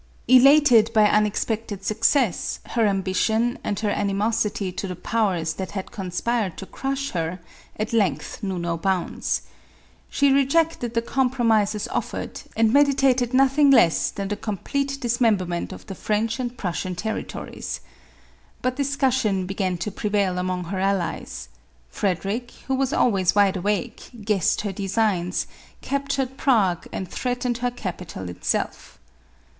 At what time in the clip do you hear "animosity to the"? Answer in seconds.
3.91-4.95